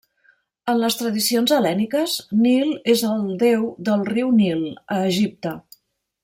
[0.71, 2.15] En les tradicions hel·lèniques,
[2.45, 4.65] Nil és el déu del riu Nil,
[4.97, 5.55] a Egipte.